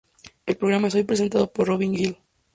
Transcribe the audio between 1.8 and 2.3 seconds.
Gill.